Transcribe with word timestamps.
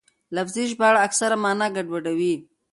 لفظي 0.35 0.63
ژباړه 0.71 0.99
اکثره 1.07 1.35
مانا 1.43 1.67
ګډوډوي. 1.75 2.33